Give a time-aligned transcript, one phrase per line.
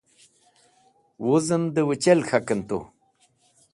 [1.25, 2.77] Wuzẽm dẽ wẽchel k̃hakẽn tu.